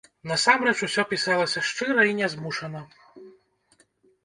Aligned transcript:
Насамрэч 0.29 0.73
усё 0.87 1.05
пісалася 1.11 1.63
шчыра 1.69 2.07
і 2.13 2.17
нязмушана. 2.23 2.85